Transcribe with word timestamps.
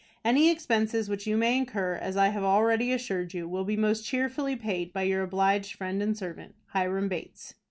Any 0.25 0.49
expenses 0.49 1.09
which 1.09 1.27
you 1.27 1.37
may 1.37 1.55
incur, 1.55 1.93
as 1.93 2.17
I 2.17 2.29
have 2.29 2.41
already 2.43 2.91
assured 2.91 3.35
you, 3.35 3.47
will 3.47 3.63
be 3.65 3.77
most 3.77 4.03
cheerfully 4.03 4.55
paid 4.55 4.91
by 4.91 5.03
your 5.03 5.21
obliged 5.21 5.75
friend 5.75 6.01
and 6.01 6.17
servant, 6.17 6.55
"HIRAM 6.69 7.07
BATES." 7.07 7.53